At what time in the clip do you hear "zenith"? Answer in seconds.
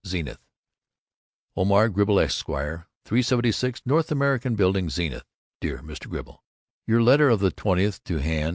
0.07-0.39, 4.89-5.25